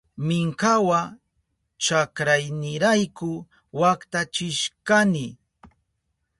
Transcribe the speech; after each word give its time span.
Minkawa 0.27 0.99
chakraynirayku 1.83 3.31
waktachishkani. 3.79 5.25